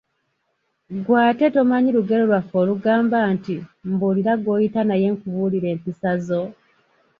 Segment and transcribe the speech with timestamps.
[0.95, 3.55] Ggwe ate tomanyi lugero lwaffe olugamba nti,
[3.89, 6.41] "Mbuulira gw'oyita naye nkubuulire empisa zo?